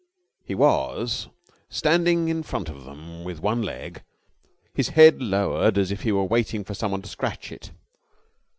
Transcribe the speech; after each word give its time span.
He 0.43 0.55
was 0.55 1.27
standing 1.69 2.27
in 2.27 2.41
front 2.41 2.69
of 2.69 2.85
them 2.85 3.23
with 3.23 3.39
one 3.39 3.61
leg, 3.61 4.01
his 4.73 4.89
head 4.97 5.21
lowered 5.21 5.77
as 5.77 5.91
if 5.91 6.01
he 6.01 6.11
were 6.11 6.23
waiting 6.25 6.63
for 6.63 6.73
someone 6.73 7.03
to 7.03 7.07
scratch 7.07 7.51
it. 7.51 7.69